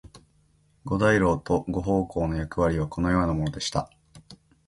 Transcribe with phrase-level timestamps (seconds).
[0.83, 3.91] 五大老と五奉行の役割はこのようなものでした。